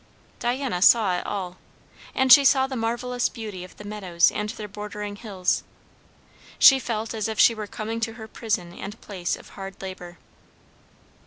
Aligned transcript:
Diana 0.39 0.81
saw 0.81 1.15
it 1.17 1.27
all; 1.27 1.57
and 2.15 2.33
she 2.33 2.43
saw 2.43 2.65
the 2.65 2.75
marvellous 2.75 3.29
beauty 3.29 3.63
of 3.63 3.77
the 3.77 3.83
meadows 3.83 4.31
and 4.31 4.49
their 4.49 4.67
bordering 4.67 5.15
hills; 5.15 5.63
she 6.57 6.79
felt 6.79 7.13
as 7.13 7.27
if 7.27 7.37
she 7.39 7.53
were 7.53 7.67
coming 7.67 7.99
to 7.99 8.13
her 8.13 8.27
prison 8.27 8.73
and 8.73 8.99
place 8.99 9.35
of 9.35 9.49
hard 9.49 9.79
labour. 9.79 10.17